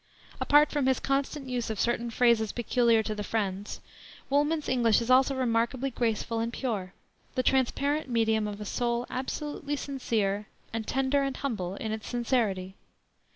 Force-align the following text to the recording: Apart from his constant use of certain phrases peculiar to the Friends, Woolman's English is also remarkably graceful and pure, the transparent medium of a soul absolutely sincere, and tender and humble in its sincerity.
Apart 0.39 0.71
from 0.71 0.87
his 0.87 0.99
constant 0.99 1.47
use 1.47 1.69
of 1.69 1.79
certain 1.79 2.09
phrases 2.09 2.51
peculiar 2.51 3.03
to 3.03 3.13
the 3.13 3.23
Friends, 3.23 3.81
Woolman's 4.31 4.67
English 4.67 4.99
is 4.99 5.11
also 5.11 5.35
remarkably 5.35 5.91
graceful 5.91 6.39
and 6.39 6.51
pure, 6.51 6.93
the 7.35 7.43
transparent 7.43 8.09
medium 8.09 8.47
of 8.47 8.59
a 8.59 8.65
soul 8.65 9.05
absolutely 9.11 9.75
sincere, 9.75 10.47
and 10.73 10.87
tender 10.87 11.21
and 11.21 11.37
humble 11.37 11.75
in 11.75 11.91
its 11.91 12.07
sincerity. 12.07 12.73